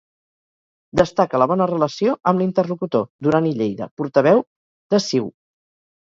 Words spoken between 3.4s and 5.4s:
i Lleida, portaveu de CiU.